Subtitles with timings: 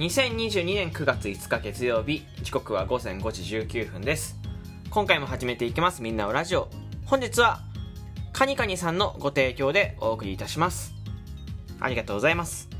[0.00, 4.38] 2022年9月5日月曜日時刻は午前5時19分です。
[4.88, 6.00] 今回も始めていきます。
[6.00, 6.70] みんなおラジオ。
[7.04, 7.60] 本日は
[8.32, 10.94] カニカニさんのご提供でお送りいたします。
[11.80, 12.70] ありがとうございます。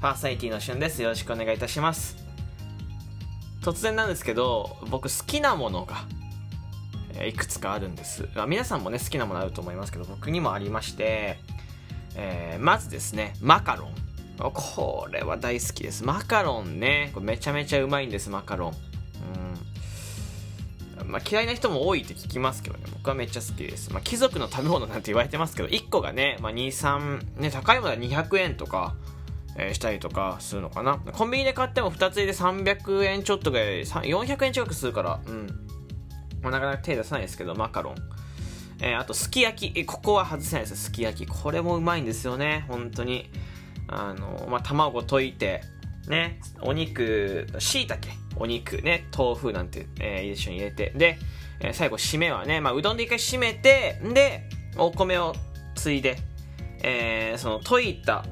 [0.00, 1.00] パーサイティのしゅんです。
[1.00, 2.16] よろしくお願いいたします。
[3.62, 6.04] 突然なんですけど僕好きなものが
[7.24, 8.28] いくつかあるんです。
[8.48, 11.38] 皆さんもね好きなものあると思いますけど僕にもありまして、
[12.16, 14.03] えーまずですねマカロン。
[14.38, 16.04] これは大好きです。
[16.04, 17.10] マカロンね。
[17.14, 18.74] これめちゃめちゃうまいんですマカロン。
[21.00, 21.10] うん。
[21.10, 22.84] まあ、嫌いな人も多いって聞きますけどね。
[22.92, 28.94] 僕はめっちゃ好きです、まあ、貴族の食べ物なんて言われてますけど1個がね,、まあ、23ね高いものは200円とか
[29.56, 30.98] えーしたりとかするのかな。
[30.98, 35.46] コンビニで買っても2つ入れ300円ちょっとぐらい400円近くするからうん、
[36.42, 37.94] なかなか手出さないですけどマカロン、
[38.80, 39.78] えーあとすき焼き。
[39.78, 40.84] えここは外せないです。
[40.84, 41.26] すき焼き。
[41.26, 42.64] これもうまいんですよね。
[42.68, 43.30] 本当に。
[43.94, 45.62] あの、まあ、卵溶いて
[46.08, 51.18] ねお肉しいたけお肉ね豆腐なんて、えー一緒に入れてで、
[51.60, 55.34] えー最後締めはね、まあ、うどんで一回締めてでお米を
[55.74, 56.18] ついで、
[56.82, 58.24] えーその溶いた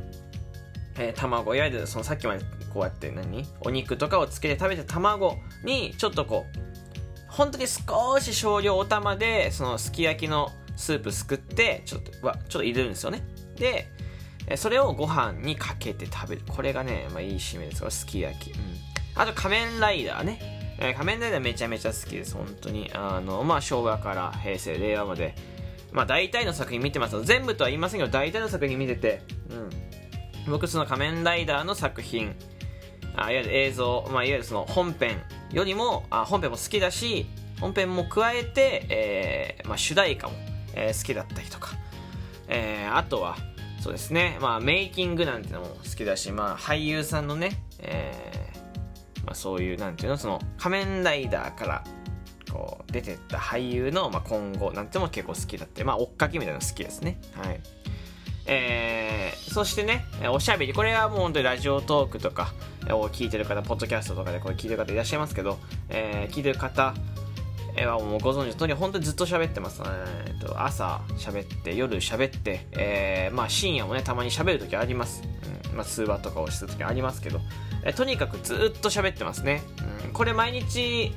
[0.97, 3.47] えー卵いわゆるそのさっきまでこうやって何？
[3.61, 6.59] お肉とかをつけて食べた卵にちょっとこう
[7.29, 13.23] 本当に少し少量お玉でそのすき焼きのスープすくってちょっとわちょっと入れるんですよね。
[13.57, 13.89] で
[14.57, 16.43] それをご飯にかけて食べる。
[16.49, 17.81] これがね、まあ、いい締めです。
[17.81, 18.59] これすき焼き、うん、
[19.15, 22.35] あと仮面ライダーね、え仮面ライダーめちゃめちゃ好きです。
[22.35, 22.91] 本当に。
[22.95, 25.35] あのまあ昭和から平成令和まで。
[25.93, 27.23] まあ大体の作品見てます。
[27.25, 29.23] 全部とは言いませんけど大体の作品見てて。
[29.51, 30.51] うん。
[30.51, 32.35] 僕その仮面ライダーの作品。
[33.15, 37.27] あいわゆる映像、まあ、いわゆるその本編よりもあ本編も好きだし
[37.61, 40.35] 本編も加えて、えーまあ、主題歌も、
[40.75, 41.73] えー好きだったりとか、
[42.49, 43.37] えーあとは
[43.83, 51.85] そうですね、まあ、メイキングなんてのも好きだし、まあ、俳優さんのね、えーまあ、そういうなんていうのその仮面ライダーから
[52.53, 57.21] こう出てった俳優の、まあ、今後なんても結構好きだってまあ追っかけみたいなの好きですね。
[57.35, 57.61] はい。
[58.47, 62.55] えーそしてね、おしゃべり、これはもう本当にラジオトークとか
[62.89, 65.59] を聞いてる方、ポッドキャストとかでこれ聞いてる方いらっしゃいますけど、
[65.91, 66.95] えー聞いてる方
[67.77, 69.83] えーはもうご存知の通り、本当にずっと喋ってます。
[69.85, 75.23] えーと朝喋って、夜喋って、えーまあ深夜もね、たまに喋るときあります。
[75.71, 77.41] うんまあ、通話とかをするときありますけど、
[77.85, 79.63] えーとにかくずっと喋ってますね。
[80.07, 81.13] うんこれ毎日、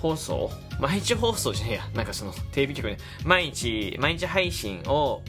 [0.00, 0.50] 放送？
[0.80, 1.88] 毎日放送じゃねえや。
[1.94, 5.22] なんかそのテレビ局ね、毎日、毎日配信を、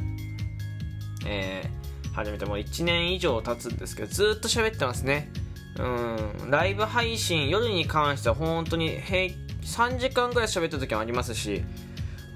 [1.25, 5.29] えー始めてもう1年以上経つんですけど、ずっと喋ってますね。
[5.77, 11.63] うん、ライブ配信、夜に関しては本当に平3時間ぐらい喋った時もありますし、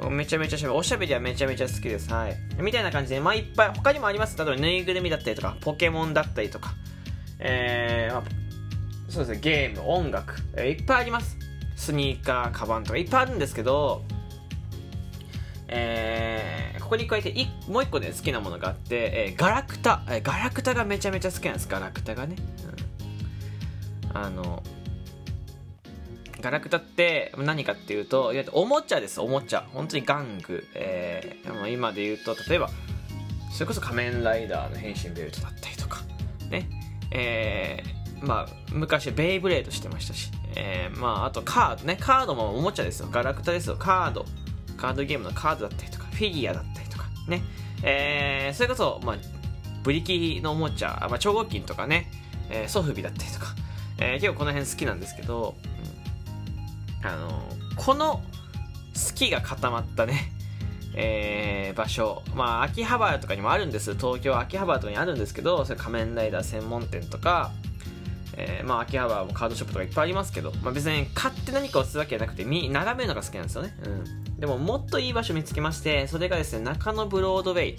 [0.10, 0.76] めちゃめちゃ喋る。
[0.76, 2.12] おしゃべりはめちゃめちゃ好きです。
[2.12, 2.38] はい。
[2.62, 4.38] みたいな感じで、まあいっぱい、他にもあります。
[4.38, 6.74] 例えばぬいぐるみだったりとか、ポケモンだったりとか、
[7.40, 8.24] えー、まあ
[9.10, 11.38] そうですね、ゲーム、音楽、えーいっぱいあります。
[11.76, 14.04] スニーカー、カバンとかいっぱいあるんですけど、
[15.68, 22.36] えーここに加えていもう一個ね好きなものがあって、えーガラクタ、えーガラクタがめちゃめちゃ好きなんですガラクタがね、
[24.12, 24.64] うんあの
[26.42, 29.20] ガラクタって何かっていうといわゆるおもちゃです。
[29.22, 29.68] おもちゃ。
[29.74, 32.70] 本当に玩具、えーも今で言うと例えば
[33.52, 36.02] それこそ仮面ライダーの変身ベルトだったりとか。
[36.50, 36.70] ね。
[37.12, 41.86] えーまあ昔ベイブレードしてましたし、えーまああとカード。
[41.86, 41.98] ね。
[42.00, 43.10] カードもおもちゃですよ。
[43.12, 43.76] ガラクタですよ。
[43.78, 44.26] カード。
[44.78, 46.06] カードゲームのカードだったりとか。
[46.06, 47.06] フィギュアだったりとか。
[47.28, 47.42] ね。
[47.84, 49.16] えーそれこそまあ
[49.84, 52.12] ブリキのおもちゃ、まあ、超合金とかね、
[52.50, 53.48] えーソフビだったりとか、
[53.98, 55.56] えー結構この辺好きなんですけど、
[57.04, 57.42] あの
[57.76, 58.22] この
[58.94, 60.32] 好きが固まったね、
[60.96, 63.96] えー場所、まあ、秋葉原とかにもあるんです。
[63.96, 67.52] 東京秋葉原とかにあるんですけどそれ仮面ライダー専門店とか、
[68.36, 73.88] えーまあ、秋葉原もカードショップとかいっぱいありますけど、まあ、別に買って何かをするわけじゃなくて見眺めるのが好きなんですよね、う
[74.32, 77.78] ん、でももっといい場所見つけましてそれがですね中野ブロードウェイ。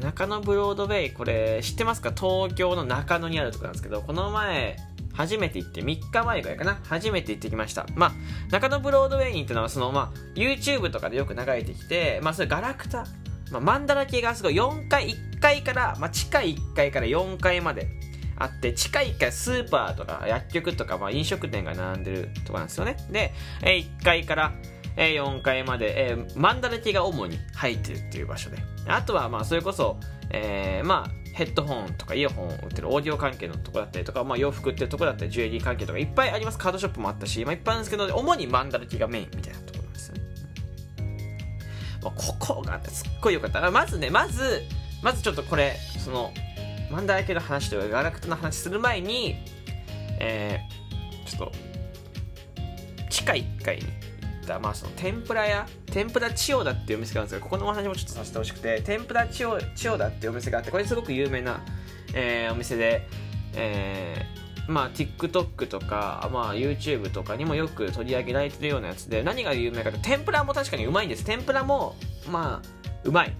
[0.00, 2.12] 中野ブロードウェイこれ知ってますか？
[2.16, 4.76] 東京の中野にあるところなんですけどこの前
[5.18, 6.78] 初めて行って3日前ぐらいかな。
[6.84, 7.86] 初めて行ってきました。
[7.96, 8.12] まあ
[8.52, 13.04] 中野ブロードウェイに行ったのはそのまあ YouTube とかでよく流れてきてまあそれガラクタ。
[13.50, 17.88] まあ、マンダラ系がすごい4階1階から、まあ、地下1階から4階まで
[18.36, 22.96] あって地下1階スーパーとか薬局とか、まあ、飲食店が並んでるとこなんですよね。
[23.10, 23.32] で、
[23.62, 24.52] えー1階から
[24.96, 28.58] えー4階まで、えーマンダラ系が主に入ってるっていう場所で。
[28.86, 29.98] あとはまあそれこそ、
[30.30, 36.58] えーまあヘッドホンとかイヤホンを売ってるオーディオ関係のとこだったりとか、まあ、洋服ってるとこだったりジュエリー関係とかいっぱいあります。
[36.58, 40.22] カードショップもあったし、まあ、いっぱいあるんですけど主にマンダラ系がメインみたいなところなんですよね。
[42.02, 43.70] まあここがすっごい良かった。
[43.70, 44.62] まずねまず
[45.02, 46.32] まずちょっとこれその
[46.90, 49.36] マンダラケの話というかガラクタの話する前に
[50.20, 51.52] えー、ちょっと
[53.08, 53.97] 地下1階に
[54.58, 61.60] まあその天ぷら屋天ぷら千代田っていうお店があるんですけどここのお話もちょっとさせてほしくて天ぷら千代千代田っていうお店があってこれすごく有名な、
[62.14, 63.06] えー、お店で
[63.54, 71.24] えー、まあ TikTok とか、まあ、YouTube とかにもよく取り上げられてるようなやつで何が有名かと天ぷらも確かにうまいんです。
[71.24, 71.96] 天ぷらも
[72.30, 73.34] まあうまい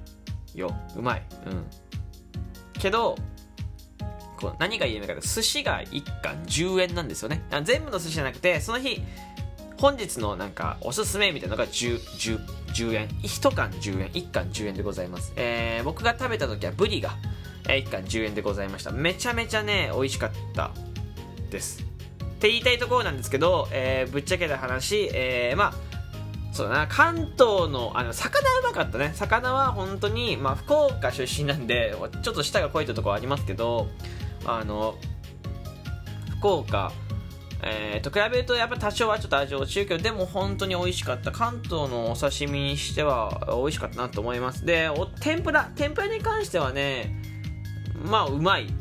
[0.54, 0.74] よ。
[0.96, 1.22] うまい。
[1.46, 1.64] うん。
[2.72, 3.16] けど
[4.38, 7.44] こう何が有名かと寿司が1貫10円なんですよね。
[7.64, 9.02] 全部の寿司じゃなくてその日
[9.78, 17.10] 本日のなんかおすすめみたいなのが 10, 10, 10円？1貫10円？1貫10円でございます、えー、僕が食べた時はブリが
[17.64, 18.90] 1貫10円でございました。
[18.90, 20.72] めちゃめちゃね美味しかった
[21.50, 21.82] です。
[21.82, 25.74] って言いたいところなんですけど、えー、ぶっちゃけた話、えー、まあ
[26.52, 26.86] そうだな。
[26.88, 29.12] 関東のあの魚うまかったね。
[29.14, 33.88] 魚は本当にまあ福岡出身なんでちょっと舌が肥えたところありますけど
[34.44, 34.96] あの
[36.38, 36.92] 福岡
[37.62, 41.32] えー、と比べるとやっぱ多少はちょっと味落ちるけどでも本当に美味しかった。
[41.32, 44.64] 関東のお刺身にしては美味しかったなと思います。
[44.64, 45.70] でお天ぷら。
[45.74, 47.14] 天ぷらに関してはね
[48.04, 48.72] まあうまいっ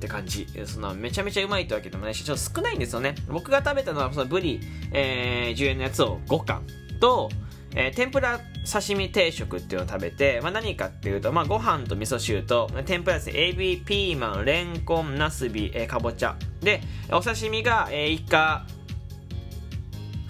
[0.00, 0.46] て感じ。
[0.66, 3.14] そんなめちゃめちゃうまいってわけでもないしちょっと少ないんですよね。
[3.28, 4.60] 僕が食べたのはそのブリ、
[4.92, 6.66] えー、10円のやつを5貫
[7.00, 7.30] と、
[7.76, 8.40] えー、天ぷら
[8.70, 13.48] 刺身定食っていうのを食べて、まあ、何かっていうと、まあ、ご飯と味噌汁と天ぷらですね。
[13.48, 16.36] エビピーマンレンコンナスビ、え、かぼちゃ。
[16.60, 16.80] で
[17.10, 18.64] お刺身が、えー、イカ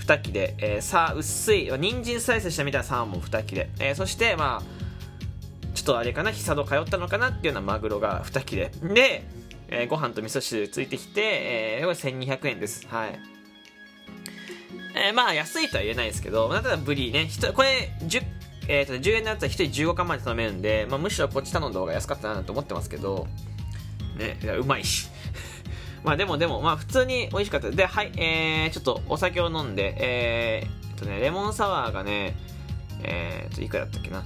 [0.06, 1.70] 2切れ、えー、さあ薄い。
[1.78, 4.74] 人参スライスしたみたいなサーモン2切れ、えー、そしてまあ
[5.74, 8.70] ちょっとあれかな、久戸通ったのかなっていうようなマグロが2切れ。
[8.82, 9.26] で、
[9.68, 12.86] えー、ご飯と味噌汁ついてきて、えー、これ1200円です。
[12.88, 13.33] はい。
[14.94, 18.22] えー、まあ安いとは言えないですけど、だったらブリね、これ10、
[18.68, 23.26] えーと、10円のやつは1人15貫まで頼めるんで、まあ、むしろこっち頼んだ方が安かったなと思ってますけど、
[24.16, 25.08] ね、うまいし。
[26.04, 32.36] まあでもでも、まあ普通に美味しかったで、はい、えー、ちょっとお酒を飲んで、えー、とね、レモンサワーがね、
[33.02, 34.24] えーと、いくらだったっけな。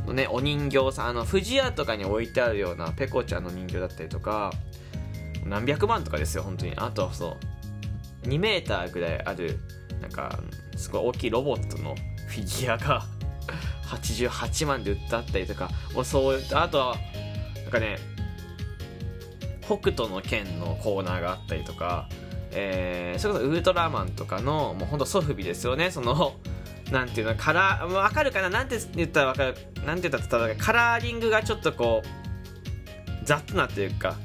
[0.06, 4.52] のね、お人形さん、あの、富士屋とかに置いてあるようなペコちゃんの人形だったりとか、
[5.46, 6.74] 何百万とかですよ、本当に。
[6.76, 7.38] あと、そう、
[8.28, 9.60] 2メーターぐらいある、
[10.02, 10.40] なんか、
[10.76, 11.96] すごい大きいロボットの
[12.28, 13.04] フィギュアが
[13.90, 16.96] 88万で売ってあったりとか、もうそう、あとは、
[17.64, 17.98] なんかね、
[19.62, 22.08] 北斗の剣のコーナーがあったりとか、
[22.52, 26.36] えー、それこそウルトラマンとかの、もうほんとソフビですよね、その、
[26.92, 28.50] なんていうのカラーわかるかな？
[28.50, 29.56] なんて言ったらわかる？
[29.88, 34.16] なんて言ったらカラーリングがちょっとこう雑なというか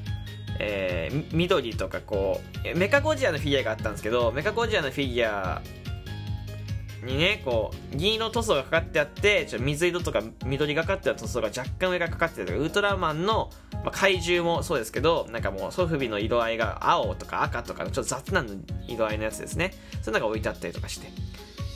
[0.62, 2.42] えー、緑とかこ
[2.74, 5.62] うメカゴジアのフィギュアがあったんですけどメカゴジアのフィギュア
[7.02, 18.44] にねこう銀色塗装がかかってあってちょ水色とか緑がかってた塗装が若干上がかかってたウルトラマンの、まあ、怪獣もそうですけどなんかもうソフビの色合いが青とか赤とかのちょっと雑な
[18.86, 19.72] 色合いのやつですね。
[20.02, 21.08] そういうのが置いてあったりとかして。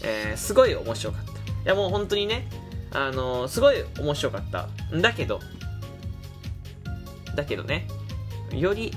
[0.03, 1.33] えー、すごい面白かった。
[1.33, 2.47] いやもう本当にね
[2.93, 4.69] あのー、すごい面白かった。
[4.95, 5.41] んだけど
[7.35, 7.89] だけどね
[8.61, 8.93] より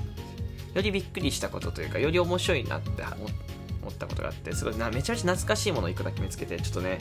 [0.74, 6.98] よりびっくりしたことというかより面白いなって思ったことがあってすごいなめちゃめちゃ懐かしいものをいくだけ見つけてちょっとね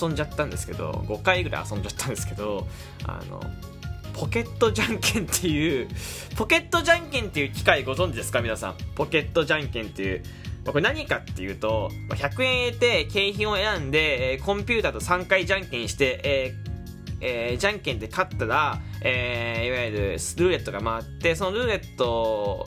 [0.00, 2.66] 遊んじゃったんですけど5回ぐらい遊んじゃったんですけど
[3.06, 3.40] あの
[4.14, 5.88] ポケットじゃんけんっていう
[6.36, 8.40] ポケットじゃんけんっていう機械ご存知ですか？
[8.40, 8.76] 皆さん。
[8.94, 10.22] ポケットじゃんけんっていう
[10.64, 16.65] これ何かっていうと、100円得て景品を選んで、コンピューターと3回じゃんけんして、えー
[17.20, 22.66] えー、じゃんけんで勝ったら、えー、いわゆるルーレットが回って、そのルーレット、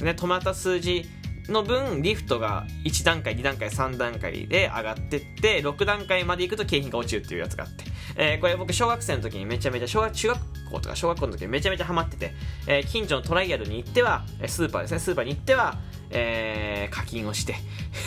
[0.00, 1.04] ね、止まった数字
[1.48, 7.84] の分、リフトが1段階、2段階、3段階で上がってって、6段階まで行くと景品が落ちるっていうやつがあって、
[8.16, 12.32] えー、これ僕小学生の時にめちゃめちゃ小学中学校とか小学校の時にめちゃめちゃハマってて、
[12.66, 15.78] えー、近所のトライアルに行ってはスーパーですねスーパーに行っては、
[16.10, 17.56] えー、課金をして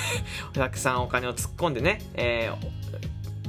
[0.53, 2.57] たくさんお金を突っ込んでね、えー、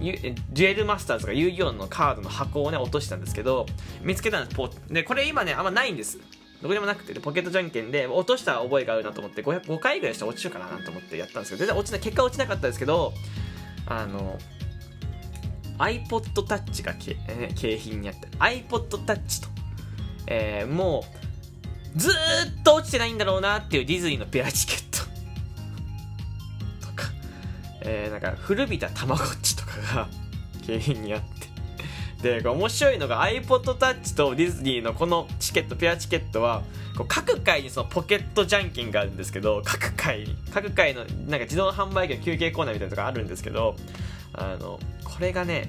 [0.01, 3.67] デュエルマスターズが遊戯王のカードの箱をね落としたんですけど
[4.03, 4.57] 見つけたんです。
[4.57, 6.19] ポでこれ今ねあんまないんです。
[6.63, 13.13] どこでもなくて、ポケットじゃんけんで落とした覚えがあるなと思って 5, 5回ぐらいしたら落ちるかなと思ってやったんですけど全然落ちない結果落ちなかったですけど
[13.87, 14.39] あの
[15.79, 19.49] iPod Touch がけ、えー、景品にあって iPod Touch と、
[20.29, 21.05] えー、も
[21.97, 24.77] うずっと落ちてないんだろうなっていうディズニーのペアチケッ
[26.81, 26.87] ト。
[26.87, 27.09] とか、
[27.81, 29.27] えー、なんか古びたたまごっ
[29.81, 30.09] かが
[30.67, 31.52] 景品にあって。
[32.41, 36.62] で面白いのが iPod Touch とディズニーのこのチケットペアチケットは
[36.97, 43.75] こう各回にそのポケットじゃんけんがあるんですけど各回に各回のなんか自動販売機の休憩コーナーみたいなのがあるんですけど
[44.35, 45.69] あのこれがね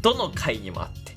[0.00, 1.16] どの回にもあって。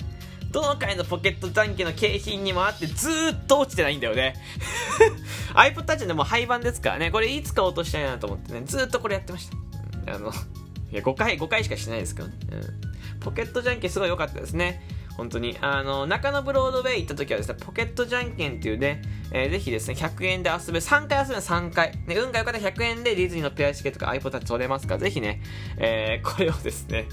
[0.50, 4.34] どの回のポケットじゃんけんの景品にもあってずーっと落ちてないんだよね。
[5.54, 7.12] iPod Touch でも廃盤ですからね。
[7.12, 9.48] これいつか落としたいなと思ってねずーっとこれやってまし
[10.04, 10.14] た。
[10.16, 10.32] あの
[10.90, 14.80] いや5回5回しかしてないですけどね、うんポケットじゃんけんすごい良かったですね。
[15.16, 15.56] 本当に。
[15.60, 21.92] あの、中野ブロードウェイ行った時はですね、ポケットじゃんけんっていうね、えー、ぜひですね、100円で遊べ、3回遊べる3回。
[22.06, 25.42] ね、運が良かったら100円でディズニーのペアチケットとか iPod タッチ取れますから、ぜひね、
[25.76, 27.06] えー、これをですね、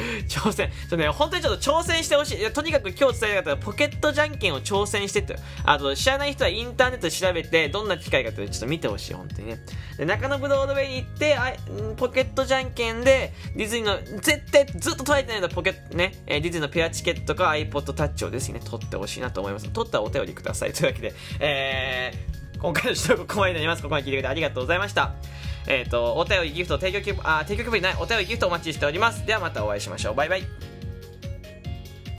[0.28, 0.70] 挑戦。
[0.88, 2.42] ちょね、本当にちょっと挑戦してほしい。
[2.42, 5.36] いとにかく今日伝えたかったら、ポケットじゃんけんを挑戦してって。
[5.64, 9.58] あと、知らない人はインターネットで調べて、どんな機械かってちょっと見てほしい、本当にね。
[9.96, 11.52] で、中野ブロードウェイに行って、あ
[11.96, 19.68] ポケットじゃんけんで、ディズニーの、絶対ずっと取れてないのポケットね、えディズニーのペアチケットか iPod タッチをですね、取ってほしいなと思います。
[19.70, 20.72] 取ったらお便りください。
[20.72, 23.82] というわけで、えー、今回の指導ここまでになります。
[23.82, 25.14] ここまで聞いてくれてありがとうございました。
[25.66, 29.26] えっ、ー、と、お便りギフト、提供あ、提供希望ない、お便りギフトお待ちしております。
[29.26, 30.14] ではまたお会いしましょう。
[30.14, 30.75] バイバイ。